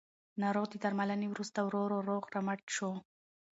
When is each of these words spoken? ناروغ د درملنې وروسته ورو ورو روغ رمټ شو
ناروغ 0.41 0.65
د 0.71 0.75
درملنې 0.83 1.27
وروسته 1.29 1.59
ورو 1.61 1.79
ورو 1.83 1.99
روغ 2.09 2.23
رمټ 2.35 2.61
شو 2.75 2.91